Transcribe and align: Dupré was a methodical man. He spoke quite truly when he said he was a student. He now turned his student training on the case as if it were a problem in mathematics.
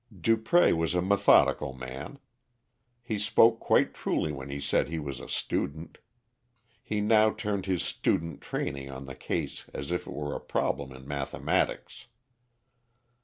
Dupré 0.11 0.75
was 0.75 0.95
a 0.95 1.01
methodical 1.03 1.73
man. 1.73 2.17
He 3.03 3.19
spoke 3.19 3.59
quite 3.59 3.93
truly 3.93 4.31
when 4.31 4.49
he 4.49 4.59
said 4.59 4.87
he 4.89 4.97
was 4.97 5.19
a 5.19 5.29
student. 5.29 5.99
He 6.81 7.01
now 7.01 7.29
turned 7.29 7.67
his 7.67 7.83
student 7.83 8.41
training 8.41 8.89
on 8.89 9.05
the 9.05 9.13
case 9.13 9.65
as 9.75 9.91
if 9.91 10.07
it 10.07 10.11
were 10.13 10.33
a 10.33 10.39
problem 10.39 10.91
in 10.91 11.07
mathematics. 11.07 12.07